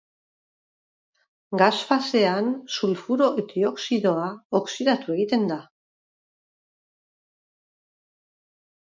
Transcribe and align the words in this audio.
Gas 1.61 1.73
fasean 1.89 2.47
sulfuro 2.75 3.27
dioxidoa 3.51 4.29
oxidatu 4.61 5.13
egiten 5.17 5.45
da. 5.51 5.59